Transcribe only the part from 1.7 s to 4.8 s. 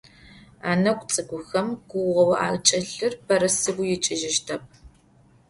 гугъэу акӏэлъыр бэрэ сыгу икӏыжьыщтэп.